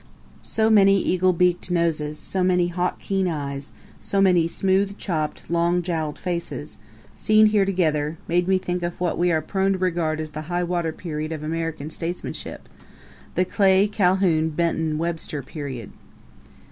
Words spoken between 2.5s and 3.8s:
hawk keen eyes,